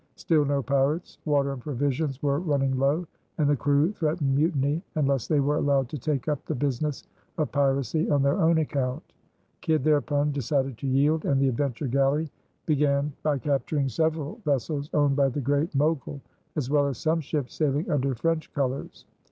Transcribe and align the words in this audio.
Still 0.15 0.45
no 0.45 0.63
pirates. 0.63 1.19
Water 1.25 1.53
and 1.53 1.61
provisions 1.61 2.23
were 2.23 2.39
running 2.39 2.75
low, 2.75 3.05
and 3.37 3.47
the 3.47 3.55
crew 3.55 3.91
threatened 3.93 4.33
mutiny 4.35 4.81
unless 4.95 5.27
they 5.27 5.39
were 5.39 5.57
allowed 5.57 5.89
to 5.89 5.97
take 5.99 6.27
up 6.27 6.43
the 6.47 6.55
business 6.55 7.03
of 7.37 7.51
piracy 7.51 8.09
on 8.09 8.23
their 8.23 8.41
own 8.41 8.57
account. 8.57 9.13
Kidd 9.61 9.83
thereupon 9.83 10.31
decided 10.31 10.75
to 10.79 10.87
yield, 10.87 11.25
and 11.25 11.39
the 11.39 11.49
Adventure 11.49 11.85
Galley 11.85 12.31
began 12.65 13.13
by 13.21 13.37
capturing 13.37 13.87
several 13.89 14.39
vessels 14.43 14.89
owned 14.95 15.15
by 15.15 15.29
the 15.29 15.39
Great 15.39 15.75
Mogul, 15.75 16.19
as 16.55 16.67
well 16.67 16.87
as 16.87 16.97
some 16.97 17.21
ships 17.21 17.53
sailing 17.53 17.87
under 17.91 18.15
French 18.15 18.51
colors. 18.53 19.05